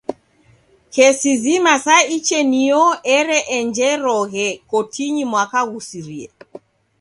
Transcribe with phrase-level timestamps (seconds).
[0.93, 2.81] Kesi zima sa ichenio
[3.17, 6.27] ereenjeroghe kotinyi mwaka ghusirie.